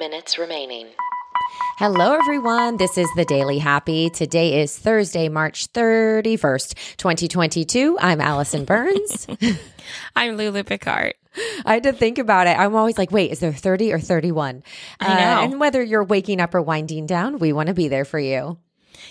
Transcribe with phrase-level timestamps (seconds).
[0.00, 0.86] minutes remaining.
[1.76, 2.78] Hello, everyone.
[2.78, 4.08] This is the Daily Happy.
[4.08, 7.98] Today is Thursday, March 31st, 2022.
[8.00, 9.26] I'm Alison Burns.
[10.16, 11.12] I'm Lulu Picard.
[11.66, 12.58] I had to think about it.
[12.58, 14.62] I'm always like, wait, is there 30 or 31?
[15.00, 15.14] I know.
[15.14, 18.18] Uh, and whether you're waking up or winding down, we want to be there for
[18.18, 18.56] you.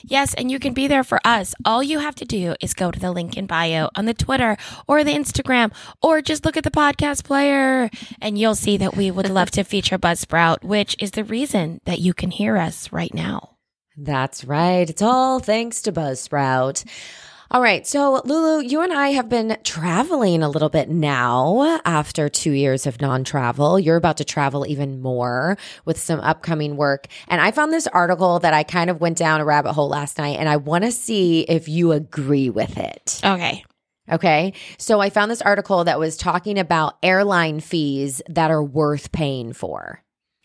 [0.04, 1.54] Yes, and you can be there for us.
[1.66, 4.58] All you have to do is go to the link in bio on the Twitter
[4.88, 5.72] or the Instagram,
[6.02, 7.90] or just look at the podcast player,
[8.22, 12.00] and you'll see that we would love to feature Buzzsprout, which is the reason that
[12.00, 13.58] you can hear us right now.
[13.98, 14.90] That's right.
[14.90, 16.86] It's all thanks to Buzzsprout.
[17.52, 17.86] All right.
[17.88, 22.86] So, Lulu, you and I have been traveling a little bit now after two years
[22.86, 23.80] of non travel.
[23.80, 27.08] You're about to travel even more with some upcoming work.
[27.28, 30.20] And I found this article that I kind of went down a rabbit hole last
[30.20, 33.20] night, and I want to see if you agree with it.
[33.24, 33.64] Okay.
[34.12, 34.54] Okay.
[34.78, 39.54] So, I found this article that was talking about airline fees that are worth paying
[39.54, 40.04] for.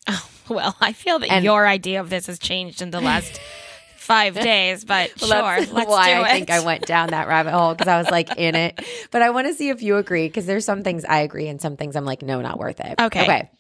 [0.09, 3.39] Oh, well, I feel that And- your idea of this has changed in the last
[4.05, 7.27] five days, but Well, sure, that's let's why do I think I went down that
[7.29, 8.81] rabbit hole because I was like in it.
[9.11, 11.61] But I want to see if you agree because there's some things I agree and
[11.61, 13.01] some things I'm like, no, not worth it.
[13.01, 13.23] Okay.
[13.23, 13.51] Okay.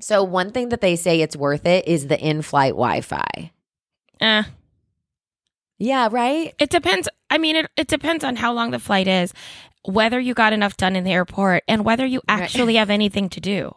[0.00, 3.52] So one thing that they say it's worth it is the in-flight Wi-Fi.
[4.20, 4.42] Eh.
[5.78, 6.54] Yeah, right.
[6.58, 7.08] It depends.
[7.30, 9.32] I mean, it, it depends on how long the flight is,
[9.84, 12.42] whether you got enough done in the airport, and whether you Right.
[12.42, 13.74] actually have anything to do.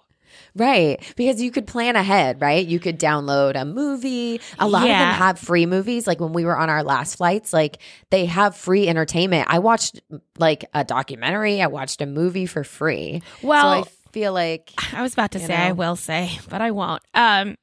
[0.56, 1.02] Right.
[1.16, 2.66] Because you could plan ahead, right?
[2.66, 4.40] You could download a movie.
[4.60, 6.06] A lot of them have free movies.
[6.08, 9.48] Like when we were on our last flights, like they have free entertainment.
[9.50, 10.00] I watched
[10.38, 13.22] like a documentary, I watched a movie for free.
[13.42, 16.72] Well, so I feel like I was about to say I will say, but I
[16.72, 17.02] won't.
[17.14, 17.58] Um,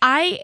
[0.00, 0.40] I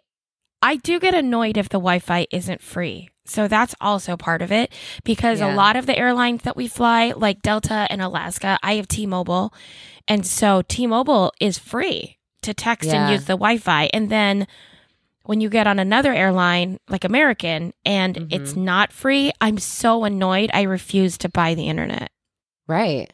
[0.63, 3.11] I do get annoyed if the Wi-Fi isn't free.
[3.27, 5.55] So that's also part of it because Yeah.
[5.55, 9.53] a lot of the airlines that we fly, like Delta and Alaska, I have T-Mobile,
[10.09, 13.05] and so T-Mobile is free to text Yeah.
[13.07, 14.47] and use the Wi-Fi, and then.
[15.27, 18.27] When you get on another airline like American and Mm-hmm.
[18.31, 20.51] it's not free, I'm so annoyed.
[20.53, 22.11] I refuse to buy the internet.
[22.67, 23.11] right.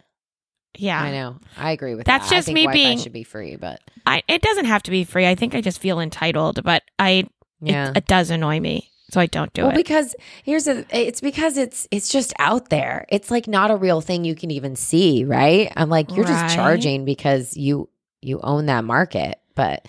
[0.76, 1.00] Yeah.
[1.00, 1.36] I know.
[1.56, 2.34] I agree with That's that.
[2.34, 4.82] That's just I think me Wi-Fi being- should be free, but I it doesn't have
[4.84, 5.24] to be free.
[5.28, 7.28] I think I just feel entitled, but I
[7.60, 7.90] yeah.
[7.90, 9.74] it, it does annoy me, so I don't do well, it.
[9.76, 13.06] because here's a, it's because it's it's just out there.
[13.08, 15.72] It's like not a real thing you can even see, right?
[15.76, 16.42] I'm like you're Right.
[16.44, 17.88] just charging because you
[18.22, 19.86] you own that market, but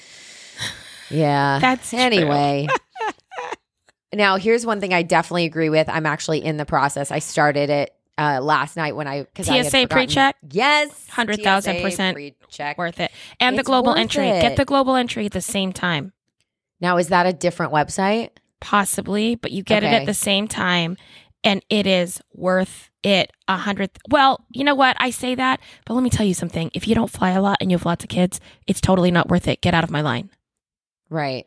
[1.09, 1.59] yeah.
[1.59, 2.67] That's anyway.
[4.13, 5.87] now, here's one thing I definitely agree with.
[5.89, 7.11] I'm actually in the process.
[7.11, 10.35] I started it uh, last night when I because TSA forgotten- pre-check?
[10.51, 12.77] Yes, 100,000% TSA pre-check.
[12.77, 14.27] worth it, and the global entry.
[14.27, 14.41] it.
[14.41, 16.11] Get the global entry at the same time,
[16.81, 18.29] Now, is that a different website?
[18.61, 20.95] Possibly, but you get it at the same time,
[21.43, 23.31] and it is worth it.
[23.47, 23.89] A hundred.
[24.09, 24.95] Well, you know what?
[24.99, 26.71] I say that, but let me tell you something.
[26.73, 29.27] If you don't fly a lot and you have lots of kids, it's totally not
[29.27, 29.59] worth it.
[29.61, 30.29] Get out of my line.
[31.09, 31.45] Right.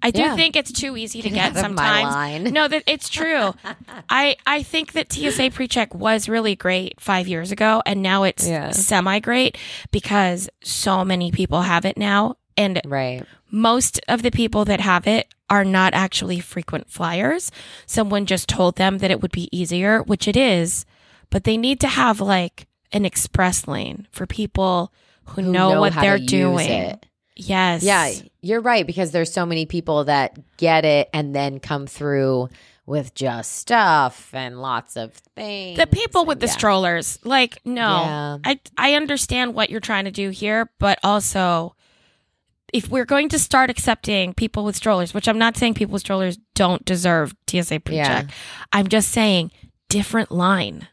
[0.00, 0.36] I do Yeah.
[0.36, 2.14] think it's too easy to Get get sometimes.
[2.14, 2.44] line.
[2.52, 3.52] No, that it's true.
[4.10, 8.46] I I think that TSA PreCheck was really great five years ago, and now it's
[8.46, 8.70] Yeah.
[8.70, 9.56] semi great
[9.90, 13.24] because so many people have it now, and Right.
[13.50, 17.50] most of the people that have it are not actually frequent flyers.
[17.86, 20.84] Someone just told them that it would be easier, which it is,
[21.30, 24.92] but they need to have like an express lane for people
[25.24, 26.68] who, Who know, what how they're doing.
[26.70, 27.06] it.
[27.36, 27.82] Yes.
[27.82, 28.10] Yeah,
[28.42, 32.48] you're right because there's so many people that get it and then come through
[32.84, 35.76] with just stuff and lots of things.
[35.78, 36.52] the people with the Yeah.
[36.52, 38.38] strollers like no Yeah.
[38.46, 41.74] i i understand what you're trying to do here but also
[42.72, 46.02] if we're going to start accepting people with strollers which i'm not saying people with
[46.02, 48.26] strollers don't deserve tsa pre-check.
[48.26, 48.34] Yeah.
[48.72, 49.50] i'm just saying
[49.88, 50.88] different line.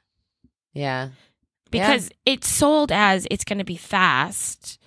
[0.74, 1.10] Yeah.
[1.72, 4.80] because it's sold as it's going to be fast.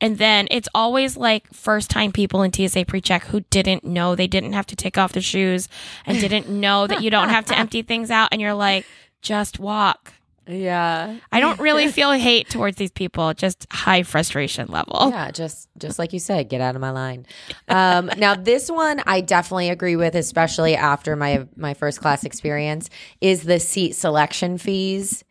[0.00, 4.26] And then it's always like first time people in TSA pre-check who didn't know they
[4.26, 5.68] didn't have to take off their shoes
[6.04, 8.28] and didn't know that you don't have to empty things out.
[8.30, 8.84] And you're like
[9.22, 10.12] just walk
[10.48, 11.16] Yeah.
[11.32, 15.10] I don't really feel hate towards these people, just high frustration level.
[15.10, 17.26] Yeah, just just like you said, get out of my line.
[17.68, 22.88] Um, now, this one I definitely agree with, especially after my my first class experience,
[23.20, 25.24] is the seat selection fees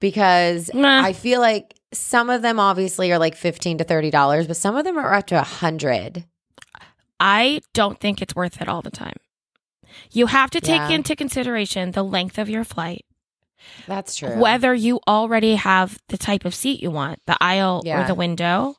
[0.00, 1.02] because Nah.
[1.02, 4.76] I feel like some of them obviously are like fifteen to thirty dollars, but some
[4.76, 6.24] of them are up to a hundred.
[7.18, 9.16] I don't think it's worth it all the time.
[10.10, 10.90] You have to take Yeah.
[10.90, 13.05] into consideration the length of your flight,
[13.86, 14.38] That's true.
[14.38, 18.76] whether you already have the type of seat you want, the aisle or the window.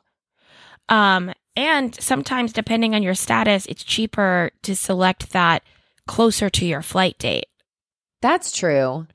[0.88, 5.62] Um, and sometimes, depending on your status, it's cheaper to select that
[6.06, 7.46] closer to your flight date.
[8.22, 9.06] That's true.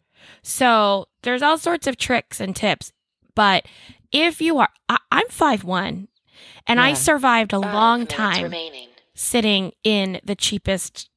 [0.42, 2.92] So there's all sorts of tricks and tips.
[3.36, 3.66] But
[4.12, 6.08] if you are, I, I'm five one.
[6.68, 8.90] And I survived a Five long time remaining.
[9.16, 11.10] sitting in the cheapest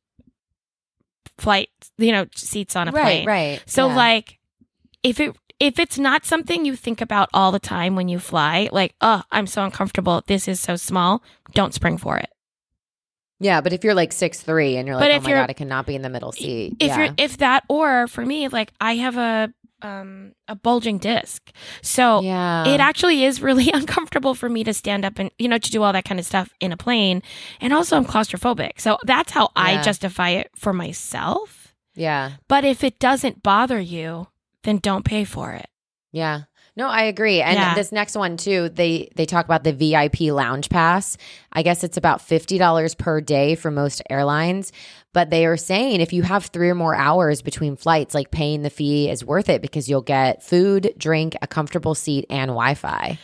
[1.38, 1.69] flight,
[1.99, 3.26] you know, seats on a right, plane.
[3.26, 3.62] right.
[3.67, 3.97] So Yeah.
[3.97, 4.38] like
[5.02, 8.69] if it if it's not something you think about all the time when you fly,
[8.72, 11.22] like, oh, I'm so uncomfortable, this is so small,
[11.54, 12.28] don't spring for it.
[13.40, 15.54] yeah, but if you're like six three and you're But like, oh my god, I
[15.54, 16.76] cannot be in the middle seat.
[16.81, 16.98] If yeah.
[17.04, 19.52] you're if that or for me, like I have a
[19.82, 21.50] um a bulging disc.
[21.82, 25.58] So yeah, it actually is really uncomfortable for me to stand up and you know
[25.58, 27.22] to do all that kind of stuff in a plane
[27.60, 32.84] and also i'm claustrophobic so that's how i justify it for myself yeah, but if
[32.84, 34.28] it doesn't bother you
[34.66, 35.66] then don't pay for it
[36.12, 36.42] yeah.
[36.76, 37.42] No, I agree.
[37.42, 37.74] And Yeah.
[37.74, 41.18] this next one too, they they talk about the VIP lounge pass.
[41.52, 44.72] I guess it's about fifty dollars per day for most airlines,
[45.12, 48.62] but they are saying if you have three or more hours between flights, like paying
[48.62, 53.19] the fee is worth it because you'll get food, drink, a comfortable seat, and Wi-Fi.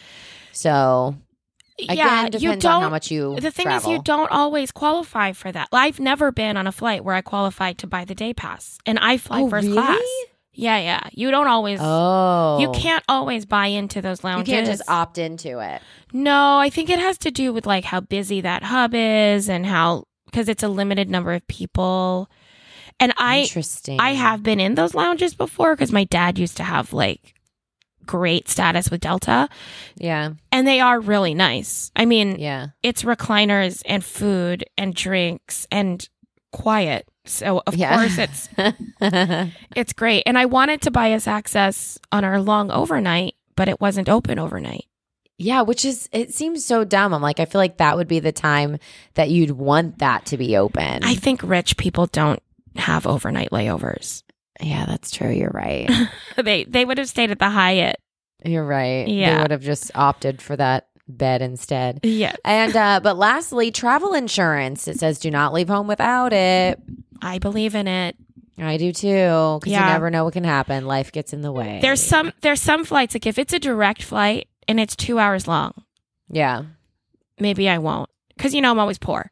[0.52, 1.14] So
[1.78, 3.36] again, yeah you depends don't on how much you.
[3.40, 3.90] the thing travel.
[3.90, 7.22] is you don't always qualify for that i've never been on a flight where i
[7.22, 9.76] qualified to buy the day pass and i fly Oh, first really?
[9.78, 10.24] class
[10.54, 14.48] yeah yeah you don't always Oh, you can't always buy into those lounges.
[14.48, 15.80] You can't just opt into it.
[16.12, 19.64] No, I think it has to do with like how busy that hub is and
[19.64, 22.30] how because it's a limited number of people.
[23.00, 23.98] And I Interesting.
[23.98, 27.34] I have been in those lounges before because my dad used to have like
[28.04, 29.48] great status with Delta
[29.96, 30.32] Yeah.
[30.50, 31.90] and they are really nice.
[31.96, 32.68] I mean, Yeah.
[32.82, 36.06] it's recliners and food and drinks and
[36.50, 37.06] quiet.
[37.24, 37.94] So of Yeah.
[37.96, 38.48] course it's
[39.76, 40.22] it's great.
[40.26, 44.38] And I wanted to buy us access on our long overnight, but it wasn't open
[44.38, 44.86] overnight.
[45.38, 47.12] yeah, which is it seems so dumb.
[47.14, 48.78] I'm like, I feel like that would be the time
[49.14, 51.02] that you'd want that to be open.
[51.04, 52.42] I think rich people don't
[52.76, 54.22] have overnight layovers.
[54.60, 55.30] yeah, that's true.
[55.30, 55.90] You're right.
[56.36, 57.96] they they would have stayed at the Hyatt.
[58.44, 59.06] You're right.
[59.06, 59.36] Yeah.
[59.36, 62.00] They would have just opted for that bed instead.
[62.04, 64.88] Yeah, And uh but lastly, travel insurance.
[64.88, 66.80] It says do not leave home without it.
[67.22, 68.16] I believe in it.
[68.58, 69.58] I do too.
[69.60, 69.86] Because Yeah.
[69.86, 70.86] you never know what can happen.
[70.86, 71.78] Life gets in the way.
[71.80, 75.46] There's some there's some flights like if it's a direct flight and it's two hours
[75.48, 75.72] long,
[76.28, 76.64] Yeah.
[77.40, 79.30] maybe I won't because you know I'm always poor.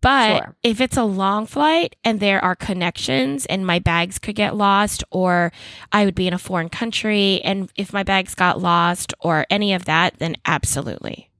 [0.00, 0.56] But Sure.
[0.64, 5.04] if it's a long flight and there are connections and my bags could get lost,
[5.12, 5.52] or
[5.92, 9.72] I would be in a foreign country and if my bags got lost or any
[9.72, 11.30] of that, then absolutely.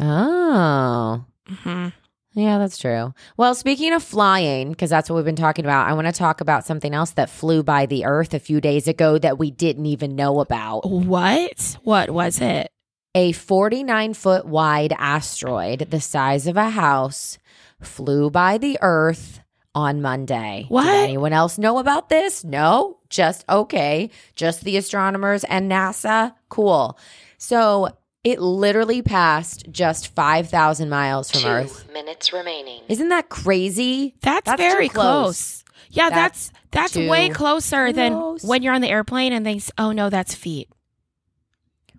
[0.00, 1.24] Oh.
[1.48, 1.88] hmm
[2.34, 3.14] Yeah, that's true.
[3.36, 6.40] Well, speaking of flying, because that's what we've been talking about, I want to talk
[6.40, 9.86] about something else that flew by the Earth a few days ago that we didn't
[9.86, 10.80] even know about.
[10.90, 11.78] What?
[11.84, 12.70] What was it?
[13.14, 17.38] A 49 foot wide asteroid the size of a house
[17.80, 19.40] flew by the Earth
[19.72, 20.66] on Monday.
[20.68, 20.84] What?
[20.84, 22.42] Did anyone else know about this?
[22.42, 22.98] No?
[23.10, 24.10] Just okay.
[24.34, 26.34] Just the astronomers and NASA?
[26.48, 26.98] Cool.
[27.38, 31.92] So it literally passed just 5,000 miles from Two Earth.
[31.92, 32.80] minutes remaining.
[32.88, 34.14] Isn't that crazy?
[34.22, 35.62] That's, That's very close.
[35.62, 35.64] close.
[35.90, 38.12] Yeah, That's that's that's, way closer than
[38.42, 40.68] when you're on the airplane and they s- oh no, that's feet.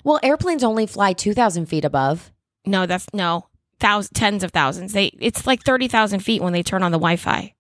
[0.04, 2.32] Well, airplanes only fly 2,000 feet above.
[2.66, 3.48] No, that's no.
[3.80, 4.92] Thousands, tens of thousands.
[4.94, 7.54] They it's like thirty thousand feet when they turn on the Wi-Fi.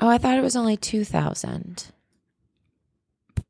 [0.00, 1.91] Oh, I thought it was only 2,000.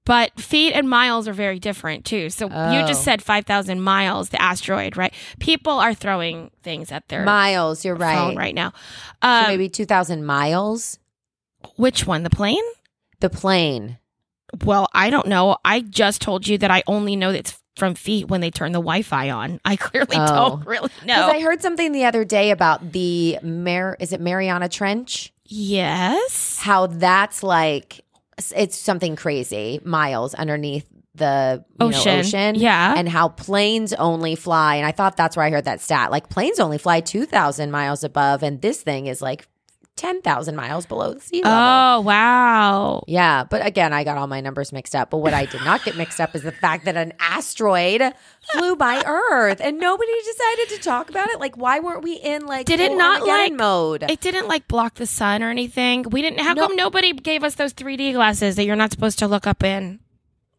[0.04, 2.28] But feet and miles are very different too.
[2.28, 2.86] So you Oh.
[2.86, 5.14] just said five thousand miles, the asteroid, right?
[5.38, 8.16] People are throwing things at their Miles, you're right.
[8.16, 8.72] phone right now.
[9.22, 10.98] So Um, maybe 2,000 miles.
[11.76, 12.24] which one?
[12.24, 12.64] The plane?
[13.20, 13.98] The plane.
[14.64, 15.56] Well, I don't know.
[15.64, 18.80] I just told you that I only know it's from feet when they turn the
[18.80, 19.60] Wi-Fi on.
[19.64, 20.26] I clearly Oh.
[20.26, 21.14] don't really know.
[21.28, 25.32] Because I heard something the other day about the Mar is it Mariana Trench?
[25.46, 26.58] yes.
[26.60, 28.01] How that's like
[28.54, 32.20] it's something crazy miles underneath the you know, Ocean.
[32.20, 32.54] ocean.
[32.54, 32.94] Yeah.
[32.96, 34.76] And how planes only fly.
[34.76, 36.10] And I thought that's where I heard that stat.
[36.10, 39.46] Like planes only fly 2,000 miles above, and this thing is like
[40.02, 41.52] 10,000 miles below the sea level.
[41.56, 43.04] Oh wow.
[43.06, 45.10] Yeah, but again, I got all my numbers mixed up.
[45.10, 48.02] But what I did not get mixed up is the fact that an asteroid
[48.52, 51.38] flew by Earth and nobody decided to talk about it.
[51.38, 54.02] Like, why weren't we in like Did it not, Armageddon like- mode?
[54.10, 56.02] It didn't like block the sun or anything.
[56.10, 56.40] We didn't.
[56.40, 56.66] How No.
[56.66, 60.00] come nobody gave us those 3D glasses that you're not supposed to look up in?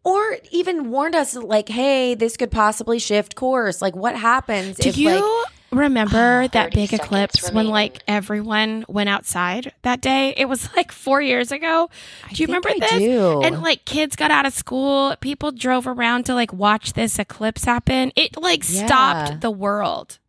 [0.06, 3.82] or even warned us like, hey, this could possibly shift course.
[3.82, 8.02] Like, what happens Do if you like remember ah, that big seconds eclipse when like
[8.08, 10.34] everyone went outside that day?
[10.36, 11.90] It was like four years ago.
[12.32, 13.00] Do you think remember I this?
[13.02, 13.42] do.
[13.44, 17.66] And like kids got out of school, people drove around to like watch this eclipse
[17.66, 18.12] happen.
[18.16, 18.86] It like Yeah.
[18.86, 20.20] stopped the world.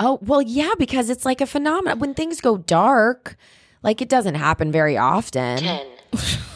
[0.00, 2.00] Oh, well, yeah, because it's like a phenomenon.
[2.00, 3.36] When things go dark,
[3.82, 5.58] like it doesn't happen very often.
[5.58, 5.86] Ten,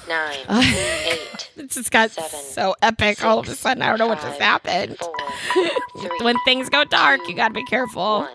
[0.09, 0.37] nine,
[1.07, 3.83] eight, This just got Seven, so epic all of a sudden.
[3.83, 4.99] I don't know what just happened.
[4.99, 5.15] four,
[5.99, 8.21] three, when things go dark, you gotta be careful.
[8.21, 8.29] one.